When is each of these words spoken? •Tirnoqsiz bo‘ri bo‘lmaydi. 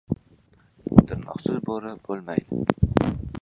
•Tirnoqsiz 1.11 1.59
bo‘ri 1.67 1.93
bo‘lmaydi. 2.09 2.61